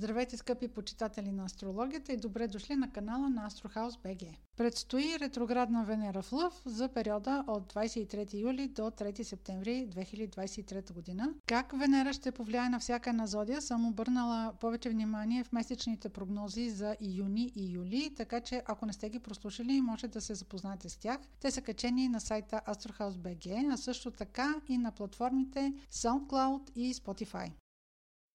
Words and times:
Здравейте, 0.00 0.36
скъпи 0.36 0.68
почитатели 0.68 1.32
на 1.32 1.44
астрологията 1.44 2.12
и 2.12 2.16
добре 2.16 2.48
дошли 2.48 2.76
на 2.76 2.90
канала 2.90 3.30
на 3.30 3.46
Астрохаус 3.46 3.96
БГ. 3.96 4.18
Предстои 4.56 5.18
ретроградна 5.20 5.84
Венера 5.84 6.22
в 6.22 6.32
Лъв 6.32 6.62
за 6.66 6.88
периода 6.88 7.44
от 7.46 7.72
23 7.72 8.40
юли 8.40 8.68
до 8.68 8.82
3 8.82 9.22
септември 9.22 9.88
2023 9.88 10.92
година. 10.92 11.34
Как 11.46 11.78
Венера 11.78 12.12
ще 12.12 12.32
повлияе 12.32 12.68
на 12.68 12.80
всяка 12.80 13.10
една 13.10 13.26
зодия, 13.26 13.62
съм 13.62 13.86
обърнала 13.86 14.52
повече 14.60 14.90
внимание 14.90 15.44
в 15.44 15.52
месечните 15.52 16.08
прогнози 16.08 16.70
за 16.70 16.96
юни 17.00 17.52
и 17.56 17.72
юли, 17.72 18.14
така 18.16 18.40
че 18.40 18.62
ако 18.66 18.86
не 18.86 18.92
сте 18.92 19.10
ги 19.10 19.18
прослушали, 19.18 19.80
може 19.80 20.08
да 20.08 20.20
се 20.20 20.34
запознаете 20.34 20.88
с 20.88 20.96
тях. 20.96 21.18
Те 21.40 21.50
са 21.50 21.62
качени 21.62 22.08
на 22.08 22.20
сайта 22.20 22.60
Astrohouse 22.68 23.16
BG, 23.16 23.72
а 23.72 23.76
също 23.76 24.10
така 24.10 24.54
и 24.68 24.78
на 24.78 24.92
платформите 24.92 25.72
SoundCloud 25.92 26.70
и 26.74 26.94
Spotify. 26.94 27.52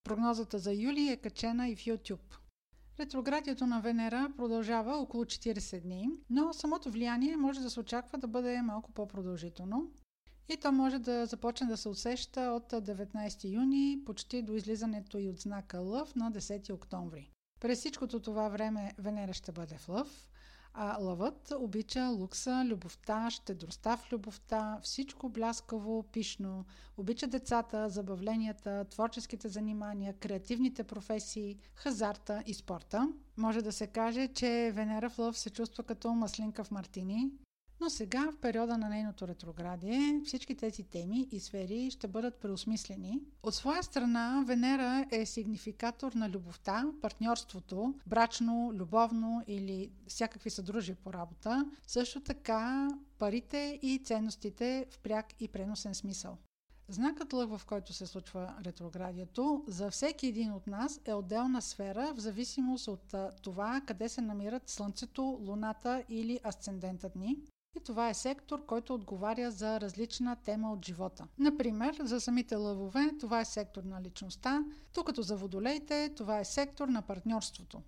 Прогнозата 0.06 0.60
за 0.60 0.74
юли 0.74 1.10
е 1.10 1.18
качена 1.18 1.70
и 1.70 1.76
в 1.76 1.80
YouTube. 1.80 2.36
Ретроградието 3.00 3.68
на 3.68 3.82
Венера 3.82 4.31
продължава 4.38 4.98
около 4.98 5.26
40 5.26 5.81
дни, 5.81 6.09
но 6.30 6.54
самото 6.54 6.91
влияние 6.91 7.38
може 7.38 7.59
да 7.59 7.70
се 7.70 7.80
очаква 7.80 8.18
да 8.18 8.28
бъде 8.28 8.62
малко 8.62 8.91
по-продължително. 8.91 9.91
И 10.50 10.58
то 10.58 10.72
може 10.72 11.00
да 11.00 11.26
започне 11.26 11.68
да 11.68 11.78
се 11.78 11.90
усеща 11.90 12.41
от 12.41 12.72
19 12.72 13.54
юни, 13.54 14.02
почти 14.05 14.41
до 14.41 14.54
излизането 14.54 15.18
и 15.18 15.30
от 15.30 15.40
знака 15.40 15.80
Лъв 15.80 16.16
на 16.16 16.31
10 16.31 16.73
октомври. 16.73 17.31
През 17.59 17.80
всичкото 17.80 18.20
това 18.20 18.50
време 18.50 18.94
Венера 18.98 19.34
ще 19.34 19.52
бъде 19.52 19.78
в 19.78 19.90
Лъв, 19.90 20.28
а 20.78 20.98
лъвът 21.00 21.54
обича 21.60 22.08
лукса, 22.08 22.64
любовта, 22.66 23.30
щедростта 23.30 23.98
в 23.98 24.12
любовта, 24.12 24.80
всичко 24.84 25.30
бляскаво, 25.30 26.04
пишно. 26.04 26.66
Обича 26.98 27.28
децата, 27.28 27.90
забавленията, 27.90 28.86
творческите 28.86 29.50
занимания, 29.50 30.14
креативните 30.14 30.84
професии, 30.84 31.58
хазарта 31.76 32.44
и 32.46 32.54
спорта. 32.54 33.10
Може 33.38 33.62
да 33.62 33.72
се 33.72 33.88
каже, 33.88 34.28
че 34.28 34.72
Венера 34.76 35.10
в 35.10 35.20
лъв 35.20 35.38
се 35.38 35.50
чувства 35.50 35.84
като 35.84 36.14
маслинка 36.14 36.64
в 36.64 36.72
мартини, 36.72 37.32
но 37.81 37.90
сега, 37.90 38.31
в 38.31 38.38
периода 38.38 38.78
на 38.78 38.90
нейното 38.90 39.28
ретроградие, 39.28 40.22
всички 40.26 40.56
тези 40.56 40.84
теми 40.84 41.28
и 41.31 41.40
сфери 41.40 41.92
ще 41.92 42.08
бъдат 42.08 42.36
преосмислени. 42.36 43.22
От 43.44 43.56
своя 43.56 43.84
страна, 43.84 44.44
Венера 44.48 45.06
е 45.12 45.26
сигнификатор 45.26 46.14
на 46.14 46.30
любовта, 46.30 46.86
партньорството, 47.02 47.94
брачно, 48.08 48.72
любовно 48.73 49.44
или 49.48 49.92
всякакви 50.08 50.50
съдружия 50.50 50.95
по 50.95 51.14
работа. 51.14 51.66
Също 51.88 52.22
така, 52.22 52.90
парите 53.20 53.80
и 53.82 54.02
ценностите 54.06 54.86
в 54.92 55.00
пряк 55.00 55.26
и 55.39 55.48
преносен 55.48 55.95
смисъл. 55.95 56.38
Знакът 56.88 57.34
лъг, 57.34 57.58
в 57.58 57.66
който 57.66 57.94
се 57.94 58.08
случва 58.08 58.56
ретроградието, 58.66 59.64
за 59.67 59.92
всеки 59.92 60.28
един 60.28 60.52
от 60.52 60.67
нас 60.67 61.02
е 61.06 61.14
отделна 61.14 61.62
сфера 61.62 62.14
в 62.16 62.20
зависимост 62.20 62.88
от 62.88 63.16
това 63.42 63.82
къде 63.88 64.10
се 64.10 64.22
намират 64.22 64.70
Слънцето, 64.70 65.22
Луната 65.42 66.04
или 66.10 66.39
асцендентът 66.44 67.16
ни. 67.16 67.38
И 67.76 67.80
това 67.80 68.09
е 68.09 68.14
сектор, 68.14 68.66
който 68.66 68.94
отговаря 68.94 69.52
за 69.52 69.81
различна 69.81 70.36
тема 70.36 70.72
от 70.72 70.86
живота. 70.86 71.28
Например, 71.38 71.95
за 72.02 72.22
самите 72.22 72.56
лъвове 72.56 73.12
това 73.20 73.42
е 73.42 73.45
сектор 73.45 73.84
на 73.84 74.02
личността, 74.02 74.64
тук 74.94 75.08
като 75.08 75.22
за 75.22 75.38
водолеите 75.38 76.14
това 76.16 76.40
е 76.40 76.45
сектор 76.45 76.88
на 76.88 77.02
партньорството. 77.02 77.82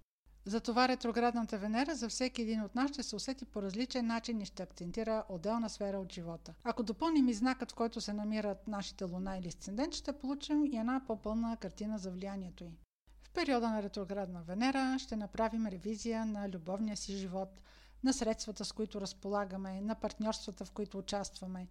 Затова 0.45 0.87
ретроградната 0.87 1.57
Венера 1.57 1.95
за 1.95 2.09
всеки 2.09 2.41
един 2.41 2.61
от 2.61 2.75
нас 2.75 2.91
ще 2.91 3.03
се 3.03 3.15
усети 3.15 3.45
по 3.45 3.61
различен 3.61 4.07
начин 4.07 4.41
и 4.41 4.45
ще 4.45 4.63
акцентира 4.63 5.23
отделна 5.29 5.69
сфера 5.69 5.99
от 5.99 6.11
живота. 6.11 6.53
Ако 6.63 6.83
допълним 6.83 7.27
и 7.27 7.33
знакът, 7.33 7.71
в 7.71 7.75
който 7.75 8.01
се 8.01 8.13
намират 8.13 8.67
нашите 8.67 9.03
луна 9.03 9.37
или 9.37 9.47
асцендент, 9.47 9.93
ще 9.93 10.13
получим 10.13 10.65
и 10.65 10.77
една 10.77 11.01
по-пълна 11.07 11.57
картина 11.57 11.97
за 11.97 12.11
влиянието 12.11 12.63
й. 12.63 12.77
В 13.23 13.29
периода 13.29 13.69
на 13.69 13.83
ретроградна 13.83 14.43
Венера 14.43 14.99
ще 14.99 15.15
направим 15.15 15.67
ревизия 15.67 16.25
на 16.25 16.49
любовния 16.49 16.97
си 16.97 17.17
живот– 17.17 17.61
на 18.07 18.13
средствата, 18.13 18.65
с 18.65 18.71
които 18.71 19.01
разполагаме, 19.01 19.81
на 19.81 19.95
партньорствата, 19.95 20.65
в 20.65 20.71
които 20.71 20.97
участваме. 20.97 21.67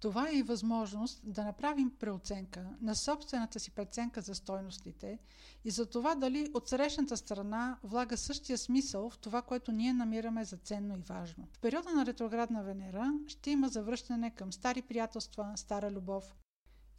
Това 0.00 0.28
е 0.28 0.32
и 0.32 0.42
възможност 0.42 1.20
да 1.24 1.44
направим 1.44 1.90
преоценка 1.98 2.68
на 2.82 2.94
собствената 2.94 3.60
си 3.60 3.70
преценка 3.70 4.20
за 4.20 4.34
стойностите 4.34 5.18
и 5.64 5.70
за 5.70 5.86
това 5.86 6.14
дали 6.14 6.50
от 6.54 6.68
срещната 6.68 7.16
страна 7.16 7.78
влага 7.82 8.16
същия 8.16 8.58
смисъл 8.58 9.10
в 9.10 9.18
това, 9.18 9.42
което 9.42 9.72
ние 9.72 9.92
намираме 9.92 10.44
за 10.44 10.56
ценно 10.56 10.98
и 10.98 11.02
важно. 11.02 11.48
В 11.52 11.58
периода 11.58 11.92
на 11.92 12.06
ретроградна 12.06 12.62
Венера 12.62 13.12
ще 13.26 13.50
има 13.50 13.68
завръщане 13.68 14.30
към 14.30 14.52
стари 14.52 14.82
приятелства, 14.82 15.52
стара 15.56 15.90
любов, 15.90 16.34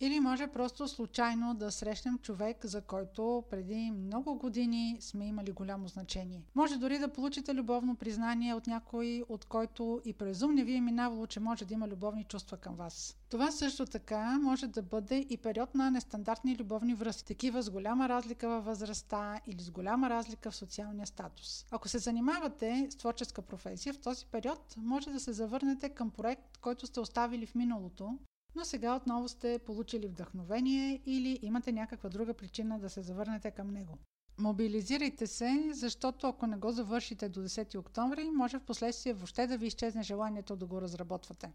или 0.03 0.19
може 0.19 0.47
просто 0.47 0.87
случайно 0.87 1.53
да 1.53 1.71
срещнем 1.71 2.17
човек, 2.17 2.65
за 2.65 2.81
който 2.81 3.43
преди 3.49 3.91
много 3.91 4.35
години 4.35 4.97
сме 4.99 5.27
имали 5.27 5.51
голямо 5.51 5.87
значение. 5.87 6.43
Може 6.55 6.77
дори 6.77 6.99
да 6.99 7.07
получите 7.07 7.53
любовно 7.53 7.95
признание 7.95 8.53
от 8.53 8.67
някой, 8.67 9.23
от 9.29 9.45
който 9.45 10.01
и 10.05 10.13
през 10.13 10.41
ум 10.41 10.53
не 10.53 10.63
ви 10.63 10.75
е 10.75 10.81
минавало, 10.81 11.27
че 11.27 11.39
може 11.39 11.65
да 11.65 11.73
има 11.73 11.87
любовни 11.87 12.23
чувства 12.23 12.57
към 12.57 12.75
вас. 12.75 13.17
Това 13.29 13.51
също 13.51 13.85
така 13.85 14.39
може 14.39 14.67
да 14.67 14.81
бъде 14.81 15.25
и 15.29 15.37
период 15.37 15.75
на 15.75 15.91
нестандартни 15.91 16.57
любовни 16.57 16.93
връзки, 16.93 17.27
такива 17.27 17.61
с 17.61 17.69
голяма 17.69 18.09
разлика 18.09 18.49
във 18.49 18.65
възрастта 18.65 19.39
или 19.47 19.61
с 19.61 19.71
голяма 19.71 20.09
разлика 20.09 20.51
в 20.51 20.55
социалния 20.55 21.07
статус. 21.07 21.65
Ако 21.71 21.87
се 21.87 21.97
занимавате 21.97 22.87
с 22.89 22.95
творческа 22.95 23.41
професия, 23.41 23.93
в 23.93 23.99
този 23.99 24.25
период 24.25 24.75
може 24.77 25.09
да 25.09 25.19
се 25.19 25.33
завърнете 25.33 25.89
към 25.89 26.09
проект, 26.09 26.57
който 26.57 26.87
сте 26.87 26.99
оставили 26.99 27.45
в 27.45 27.55
миналото 27.55 28.17
но 28.55 28.65
сега 28.65 28.95
отново 28.95 29.27
сте 29.27 29.59
получили 29.65 30.07
вдъхновение 30.07 31.01
или 31.05 31.39
имате 31.41 31.71
някаква 31.71 32.09
друга 32.09 32.33
причина 32.33 32.79
да 32.79 32.89
се 32.89 33.01
завърнете 33.01 33.51
към 33.51 33.71
него. 33.71 33.97
Мобилизирайте 34.37 35.27
се, 35.27 35.69
защото 35.73 36.27
ако 36.27 36.47
не 36.47 36.57
го 36.57 36.71
завършите 36.71 37.29
до 37.29 37.39
10 37.39 37.77
октомври, 37.77 38.31
може 38.31 38.59
в 38.59 38.63
последствие 38.63 39.13
въобще 39.13 39.47
да 39.47 39.57
ви 39.57 39.67
изчезне 39.67 40.03
желанието 40.03 40.55
да 40.55 40.65
го 40.65 40.81
разработвате. 40.81 41.51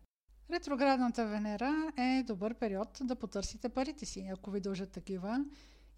Ретроградната 0.51 1.27
Венера 1.27 1.93
е 1.99 2.23
добър 2.27 2.55
период 2.55 2.99
да 3.03 3.17
потърсите 3.17 3.69
парите 3.69 4.07
си, 4.07 4.31
ако 4.33 4.51
ви 4.51 4.61
дължат 4.61 4.91
такива, 4.93 5.45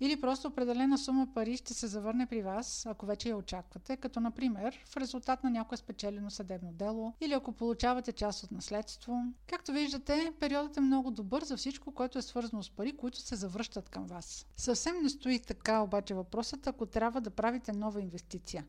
или 0.01 0.21
просто 0.21 0.49
определена 0.49 0.99
сума 0.99 1.29
пари 1.35 1.57
ще 1.57 1.75
се 1.75 1.87
завърне 1.87 2.27
при 2.27 2.43
вас, 2.43 2.87
ако 2.87 3.07
вече 3.07 3.29
я 3.29 3.37
очаквате, 3.37 3.97
като 3.97 4.21
например 4.21 4.85
в 4.87 4.97
резултат 4.97 5.45
на 5.45 5.51
някое 5.51 5.79
спечелено 5.79 6.31
съдебно 6.31 6.73
дело 6.73 7.13
или 7.21 7.33
ако 7.33 7.53
получавате 7.53 8.13
част 8.13 8.45
от 8.45 8.51
наследство. 8.51 9.23
Както 9.47 9.73
виждате, 9.73 10.33
периодът 10.41 10.77
е 10.77 10.81
много 10.81 11.11
добър 11.11 11.45
за 11.45 11.57
всичко, 11.57 11.95
което 11.95 12.19
е 12.19 12.23
свързано 12.23 12.63
с 12.63 12.71
пари, 12.71 12.97
които 12.97 13.19
се 13.19 13.37
завръщат 13.37 13.89
към 13.89 14.07
вас. 14.07 14.47
Съвсем 14.57 15.03
не 15.03 15.09
стои 15.09 15.39
така 15.39 15.81
обаче 15.81 16.15
въпросът, 16.15 16.67
ако 16.67 16.87
трябва 16.87 17.21
да 17.21 17.31
правите 17.31 17.73
нова 17.73 18.01
инвестиция. 18.01 18.65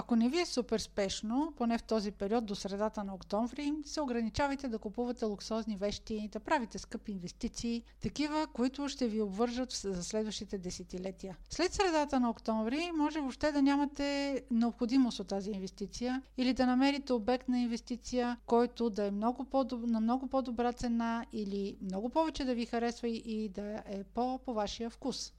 Ако 0.00 0.16
не 0.16 0.28
ви 0.28 0.40
е 0.40 0.46
супер 0.46 0.78
спешно, 0.78 1.52
поне 1.56 1.78
в 1.78 1.82
този 1.82 2.10
период 2.10 2.46
до 2.46 2.54
средата 2.54 3.04
на 3.04 3.14
октомври, 3.14 3.72
се 3.84 4.00
ограничавайте 4.00 4.68
да 4.68 4.78
купувате 4.78 5.24
луксозни 5.24 5.76
вещи, 5.76 6.28
да 6.32 6.40
правите 6.40 6.78
скъпи 6.78 7.12
инвестиции, 7.12 7.82
такива, 8.00 8.46
които 8.52 8.88
ще 8.88 9.08
ви 9.08 9.22
обвържат 9.22 9.70
за 9.72 10.04
следващите 10.04 10.58
десетилетия. 10.58 11.36
След 11.50 11.72
средата 11.72 12.20
на 12.20 12.30
октомври 12.30 12.90
може 12.96 13.20
въобще 13.20 13.52
да 13.52 13.62
нямате 13.62 14.42
необходимост 14.50 15.20
от 15.20 15.28
тази 15.28 15.50
инвестиция 15.50 16.22
или 16.36 16.52
да 16.52 16.66
намерите 16.66 17.12
обект 17.12 17.48
на 17.48 17.60
инвестиция, 17.60 18.36
който 18.46 18.90
да 18.90 19.06
е 19.06 19.10
много 19.10 19.46
на 19.72 20.00
много 20.00 20.26
по-добра 20.26 20.72
цена 20.72 21.26
или 21.32 21.76
много 21.82 22.08
повече 22.08 22.44
да 22.44 22.54
ви 22.54 22.66
харесва 22.66 23.08
и 23.08 23.48
да 23.48 23.82
е 23.86 24.04
по, 24.04 24.38
по 24.38 24.54
вашия 24.54 24.90
вкус. 24.90 25.32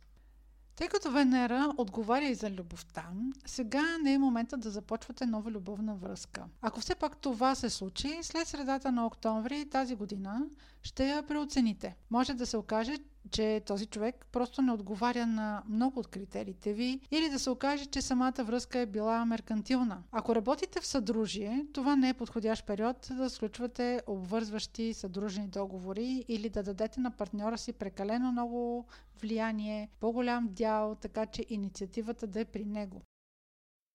Тъй 0.80 0.88
като 0.88 1.12
Венера 1.12 1.74
отговаря 1.78 2.26
и 2.26 2.36
за 2.36 2.50
любовта, 2.50 3.10
сега 3.46 3.98
не 4.04 4.14
е 4.14 4.18
момента 4.18 4.58
да 4.58 4.70
започвате 4.70 5.26
нова 5.26 5.52
любовна 5.52 5.96
връзка. 5.96 6.46
Ако 6.62 6.80
все 6.80 6.96
пак 6.96 7.18
това 7.18 7.56
се 7.56 7.70
случи, 7.70 8.20
след 8.22 8.48
средата 8.48 8.92
на 8.92 9.06
октомври 9.06 9.70
тази 9.70 9.96
година 9.96 10.42
ще 10.84 11.10
я 11.10 11.24
преоцените. 11.24 11.96
Може 12.10 12.34
да 12.34 12.46
се 12.46 12.58
окаже, 12.58 12.98
че 13.32 13.62
този 13.66 13.86
човек 13.86 14.26
просто 14.32 14.62
не 14.62 14.72
отговаря 14.72 15.28
на 15.28 15.64
много 15.70 16.00
от 16.00 16.08
критериите 16.08 16.74
ви 16.74 17.00
или 17.12 17.30
да 17.30 17.40
се 17.40 17.50
окаже, 17.50 17.86
че 17.86 18.02
самата 18.02 18.44
връзка 18.44 18.80
е 18.80 18.86
била 18.86 19.26
меркантилна. 19.26 20.04
Ако 20.12 20.36
работите 20.36 20.82
в 20.82 20.88
съдружие, 20.88 21.66
това 21.74 21.96
не 21.96 22.10
е 22.10 22.14
подходящ 22.14 22.66
период 22.66 23.08
да 23.12 23.30
сключвате 23.30 24.02
обвързващи 24.08 24.94
съдружени 24.94 25.48
договори 25.48 26.26
или 26.28 26.50
да 26.50 26.64
дадете 26.64 27.00
на 27.00 27.12
партньора 27.12 27.58
си 27.58 27.74
прекалено 27.74 28.32
много 28.32 28.86
влияние, 29.22 29.90
по-голям 30.00 30.50
дял, 30.52 30.96
така 30.96 31.26
че 31.26 31.46
инициативата 31.50 32.28
да 32.28 32.40
е 32.40 32.46
при 32.46 32.66
него. 32.66 33.02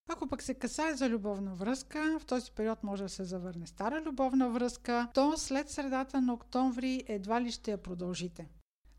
Ако 0.09 0.29
пък 0.29 0.43
се 0.43 0.55
касае 0.55 0.95
за 0.95 1.09
любовна 1.09 1.55
връзка, 1.55 2.19
в 2.21 2.27
този 2.27 2.53
период 2.53 2.85
може 2.85 3.03
да 3.03 3.09
се 3.09 3.25
завърне 3.25 3.67
стара 3.67 4.03
любовна 4.03 4.51
връзка, 4.51 5.09
то 5.15 5.37
след 5.37 5.71
средата 5.71 6.21
на 6.21 6.35
октомври 6.35 7.05
едва 7.07 7.41
ли 7.41 7.51
ще 7.51 7.71
я 7.71 7.79
продължите. 7.79 8.49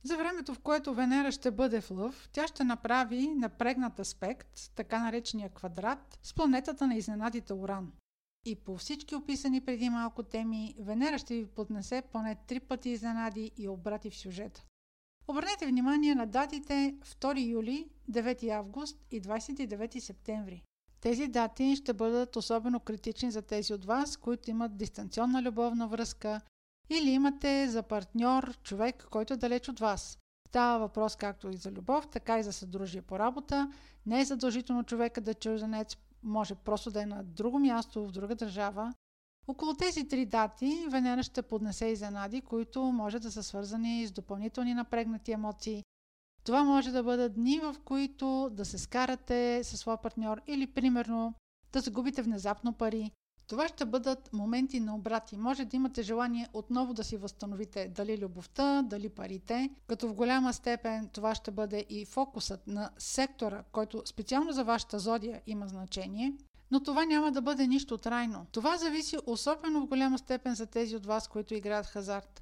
За 0.05 0.17
времето, 0.17 0.53
в 0.53 0.59
което 0.59 0.93
Венера 0.93 1.31
ще 1.31 1.51
бъде 1.51 1.81
в 1.81 1.91
лъв, 1.91 2.29
тя 2.31 2.47
ще 2.47 2.63
направи 2.63 3.27
напрегнат 3.27 3.99
аспект, 3.99 4.71
така 4.75 4.99
наречения 4.99 5.49
квадрат, 5.49 6.19
с 6.23 6.33
планетата 6.33 6.87
на 6.87 6.95
изненадите 6.95 7.53
Уран. 7.53 7.91
И 8.45 8.55
по 8.55 8.77
всички 8.77 9.15
описани 9.15 9.61
преди 9.61 9.89
малко 9.89 10.23
теми, 10.23 10.75
Венера 10.79 11.17
ще 11.17 11.35
ви 11.35 11.45
поднесе 11.45 12.03
поне 12.11 12.35
три 12.47 12.59
пъти 12.59 12.89
изненади 12.89 13.51
и 13.57 13.67
обрати 13.67 14.09
в 14.09 14.17
сюжета. 14.17 14.63
Обърнете 15.27 15.65
внимание 15.65 16.15
на 16.15 16.25
датите 16.25 16.95
2 17.21 17.49
юли, 17.49 17.89
9 18.11 18.49
август 18.49 18.97
и 19.11 19.21
29 19.21 19.99
септември. 19.99 20.63
Тези 21.01 21.27
дати 21.27 21.75
ще 21.75 21.93
бъдат 21.93 22.35
особено 22.35 22.79
критични 22.79 23.31
за 23.31 23.41
тези 23.41 23.73
от 23.73 23.85
вас, 23.85 24.17
които 24.17 24.49
имат 24.49 24.77
дистанционна 24.77 25.41
любовна 25.41 25.87
връзка 25.87 26.41
или 26.89 27.09
имате 27.09 27.69
за 27.69 27.83
партньор 27.83 28.57
човек, 28.63 29.07
който 29.11 29.33
е 29.33 29.37
далеч 29.37 29.69
от 29.69 29.79
вас. 29.79 30.17
Става 30.47 30.79
въпрос 30.79 31.15
както 31.15 31.49
и 31.49 31.57
за 31.57 31.71
любов, 31.71 32.07
така 32.07 32.39
и 32.39 32.43
за 32.43 32.53
съдружие 32.53 33.01
по 33.01 33.19
работа. 33.19 33.71
Не 34.05 34.21
е 34.21 34.25
задължително 34.25 34.83
човека 34.83 35.21
да 35.21 35.31
е 35.31 35.33
чужденец, 35.33 35.97
може 36.23 36.55
просто 36.55 36.91
да 36.91 37.01
е 37.01 37.05
на 37.05 37.23
друго 37.23 37.59
място, 37.59 38.07
в 38.07 38.11
друга 38.11 38.35
държава. 38.35 38.93
Около 39.47 39.73
тези 39.73 40.07
три 40.07 40.25
дати 40.25 40.85
Венера 40.89 41.23
ще 41.23 41.41
поднесе 41.41 41.85
изненади, 41.85 42.41
които 42.41 42.83
може 42.83 43.19
да 43.19 43.31
са 43.31 43.43
свързани 43.43 44.07
с 44.07 44.11
допълнителни 44.11 44.73
напрегнати 44.73 45.31
емоции. 45.31 45.83
Това 46.43 46.63
може 46.63 46.91
да 46.91 47.03
бъдат 47.03 47.33
дни, 47.33 47.59
в 47.59 47.75
които 47.85 48.49
да 48.51 48.65
се 48.65 48.77
скарате 48.77 49.63
със 49.63 49.79
своя 49.79 49.97
партньор 49.97 50.41
или, 50.47 50.67
примерно, 50.67 51.33
да 51.71 51.79
загубите 51.79 52.21
внезапно 52.21 52.73
пари, 52.73 53.11
това 53.47 53.67
ще 53.67 53.85
бъдат 53.85 54.33
моменти 54.33 54.79
на 54.79 54.95
обрати. 54.95 55.37
Може 55.37 55.65
да 55.65 55.75
имате 55.75 56.01
желание 56.03 56.47
отново 56.53 56.93
да 56.93 57.03
си 57.03 57.17
възстановите 57.17 57.87
дали 57.87 58.17
любовта, 58.17 58.81
дали 58.81 59.09
парите, 59.09 59.69
като 59.87 60.07
в 60.07 60.13
голяма 60.13 60.53
степен 60.53 61.09
това 61.13 61.35
ще 61.35 61.51
бъде 61.51 61.85
и 61.89 62.05
фокусът 62.05 62.67
на 62.67 62.89
сектора, 62.97 63.63
който 63.71 64.01
специално 64.05 64.51
за 64.51 64.63
вашата 64.63 64.99
зодия 64.99 65.41
има 65.47 65.67
значение. 65.67 66.33
Но 66.71 66.83
това 66.83 67.05
няма 67.05 67.31
да 67.31 67.41
бъде 67.41 67.67
нищо 67.67 67.97
трайно. 67.97 68.45
Това 68.51 68.77
зависи 68.77 69.17
особено 69.25 69.81
в 69.81 69.87
голяма 69.87 70.17
степен 70.17 70.55
за 70.55 70.65
тези 70.65 70.95
от 70.95 71.05
вас, 71.05 71.27
които 71.27 71.53
играят 71.53 71.85
хазарт. 71.85 72.41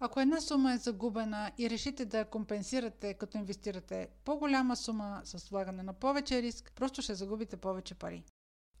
Ако 0.00 0.20
една 0.20 0.40
сума 0.40 0.72
е 0.72 0.78
загубена 0.78 1.52
и 1.58 1.70
решите 1.70 2.04
да 2.04 2.18
я 2.18 2.24
компенсирате, 2.24 3.14
като 3.14 3.38
инвестирате 3.38 4.08
по-голяма 4.24 4.76
сума 4.76 5.20
с 5.24 5.48
влагане 5.48 5.82
на 5.82 5.92
повече 5.92 6.42
риск, 6.42 6.72
просто 6.74 7.02
ще 7.02 7.14
загубите 7.14 7.56
повече 7.56 7.94
пари. 7.94 8.24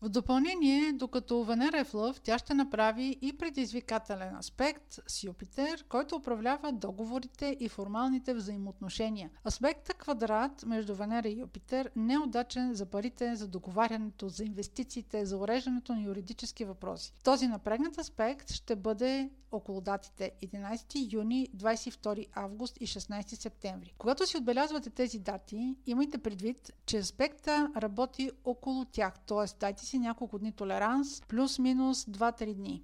В 0.02 0.08
допълнение, 0.08 0.92
докато 0.92 1.44
Венера 1.44 1.78
е 1.78 1.84
в 1.84 1.94
Лъв, 1.94 2.20
тя 2.20 2.38
ще 2.38 2.54
направи 2.54 3.18
и 3.22 3.36
предизвикателен 3.36 4.36
аспект 4.36 4.98
с 5.06 5.24
Юпитер, 5.24 5.84
който 5.88 6.16
управлява 6.16 6.72
договорите 6.72 7.56
и 7.60 7.68
формалните 7.68 8.34
взаимоотношения. 8.34 9.30
Аспектът 9.46 9.96
квадрат 9.96 10.64
между 10.66 10.94
Венера 10.94 11.28
и 11.28 11.40
Юпитер 11.40 11.90
не 11.96 12.14
е 12.14 12.18
удачен 12.18 12.74
за 12.74 12.86
парите, 12.86 13.36
за 13.36 13.48
договарянето, 13.48 14.28
за 14.28 14.44
инвестициите, 14.44 15.26
за 15.26 15.38
уреждането 15.38 15.94
на 15.94 16.02
юридически 16.02 16.64
въпроси. 16.64 17.12
Този 17.24 17.46
напрегнат 17.46 17.98
аспект 17.98 18.52
ще 18.52 18.76
бъде 18.76 19.30
около 19.56 19.80
датите 19.80 20.32
11 20.42 21.12
юни, 21.12 21.48
22 21.56 22.26
август 22.32 22.76
и 22.80 22.86
16 22.86 23.34
септември. 23.34 23.94
Когато 23.98 24.26
си 24.26 24.36
отбелязвате 24.36 24.90
тези 24.90 25.18
дати, 25.18 25.76
имайте 25.86 26.18
предвид, 26.18 26.72
че 26.86 26.98
аспекта 26.98 27.72
работи 27.76 28.30
около 28.44 28.84
тях, 28.84 29.18
т.е. 29.26 29.58
дайте 29.60 29.84
си 29.84 29.98
няколко 29.98 30.38
дни 30.38 30.52
толеранс, 30.52 31.20
плюс-минус 31.20 32.04
2-3 32.04 32.54
дни. 32.54 32.82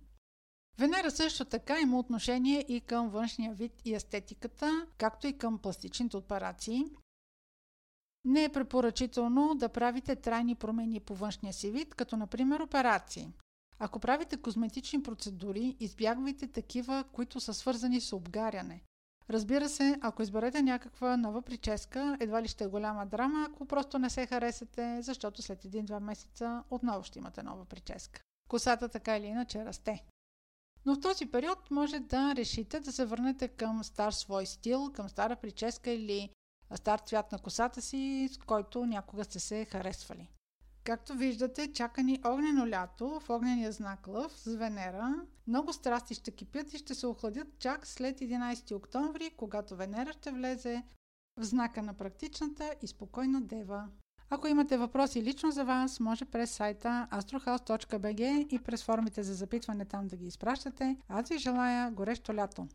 Венера 0.78 1.10
също 1.10 1.44
така 1.44 1.80
има 1.80 1.98
отношение 1.98 2.64
и 2.68 2.80
към 2.80 3.08
външния 3.08 3.54
вид 3.54 3.72
и 3.84 3.94
естетиката, 3.94 4.86
както 4.98 5.26
и 5.26 5.38
към 5.38 5.58
пластичните 5.58 6.16
операции. 6.16 6.84
Не 8.24 8.44
е 8.44 8.48
препоръчително 8.48 9.54
да 9.54 9.68
правите 9.68 10.16
трайни 10.16 10.54
промени 10.54 11.00
по 11.00 11.14
външния 11.14 11.52
си 11.52 11.70
вид, 11.70 11.94
като 11.94 12.16
например 12.16 12.60
операции. 12.60 13.32
Ако 13.84 13.98
правите 13.98 14.36
козметични 14.36 15.02
процедури, 15.02 15.76
избягвайте 15.80 16.46
такива, 16.46 17.04
които 17.12 17.40
са 17.40 17.54
свързани 17.54 18.00
с 18.00 18.12
обгаряне. 18.12 18.82
Разбира 19.30 19.68
се, 19.68 19.98
ако 20.00 20.22
изберете 20.22 20.62
някаква 20.62 21.16
нова 21.16 21.42
прическа, 21.42 22.16
едва 22.20 22.42
ли 22.42 22.48
ще 22.48 22.64
е 22.64 22.68
голяма 22.68 23.06
драма, 23.06 23.48
ако 23.50 23.66
просто 23.66 23.98
не 23.98 24.10
се 24.10 24.26
харесате, 24.26 25.02
защото 25.02 25.42
след 25.42 25.64
един-два 25.64 26.00
месеца 26.00 26.64
отново 26.70 27.02
ще 27.02 27.18
имате 27.18 27.42
нова 27.42 27.64
прическа. 27.64 28.20
Косата 28.48 28.88
така 28.88 29.16
или 29.16 29.26
иначе 29.26 29.64
расте. 29.64 30.04
Но 30.86 30.94
в 30.94 31.00
този 31.00 31.26
период 31.26 31.70
може 31.70 32.00
да 32.00 32.34
решите 32.36 32.80
да 32.80 32.92
се 32.92 33.04
върнете 33.04 33.48
към 33.48 33.84
стар 33.84 34.12
свой 34.12 34.46
стил, 34.46 34.92
към 34.92 35.08
стара 35.08 35.36
прическа 35.36 35.90
или 35.90 36.30
стар 36.74 36.98
цвят 36.98 37.32
на 37.32 37.38
косата 37.38 37.82
си, 37.82 38.28
с 38.32 38.38
който 38.38 38.86
някога 38.86 39.24
сте 39.24 39.40
се 39.40 39.64
харесвали. 39.64 40.28
Както 40.84 41.14
виждате, 41.14 41.72
чака 41.72 42.02
ни 42.02 42.20
огнено 42.26 42.66
лято 42.66 43.20
в 43.20 43.30
огнения 43.30 43.72
знак 43.72 44.06
Лъв 44.06 44.32
с 44.32 44.54
Венера. 44.54 45.14
Много 45.46 45.72
страсти 45.72 46.14
ще 46.14 46.30
кипят 46.30 46.72
и 46.72 46.78
ще 46.78 46.94
се 46.94 47.06
охладят 47.06 47.58
чак 47.58 47.86
след 47.86 48.20
11 48.20 48.76
октомври, 48.76 49.30
когато 49.36 49.76
Венера 49.76 50.12
ще 50.12 50.30
влезе 50.30 50.82
в 51.40 51.44
знака 51.44 51.82
на 51.82 51.94
практичната 51.94 52.74
и 52.82 52.86
спокойна 52.86 53.40
дева. 53.40 53.88
Ако 54.30 54.48
имате 54.48 54.76
въпроси 54.76 55.22
лично 55.22 55.50
за 55.50 55.64
вас, 55.64 56.00
може 56.00 56.24
през 56.24 56.50
сайта 56.50 57.08
astrohouse.bg 57.12 58.48
и 58.48 58.58
през 58.58 58.84
формите 58.84 59.22
за 59.22 59.34
запитване 59.34 59.84
там 59.84 60.08
да 60.08 60.16
ги 60.16 60.26
изпращате. 60.26 60.96
Аз 61.08 61.28
ви 61.28 61.38
желая 61.38 61.90
горещо 61.90 62.34
лято! 62.34 62.68